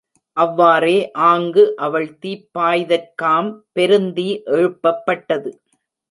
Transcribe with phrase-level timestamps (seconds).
[0.37, 0.95] அவ்வாறே
[1.25, 5.51] ஆங்கு அவள் தீப்பாய்தற்காம் பெருந்தீ எழுப்பப் பட்டது.